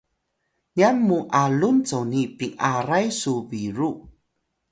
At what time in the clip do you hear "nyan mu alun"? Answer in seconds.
0.77-1.77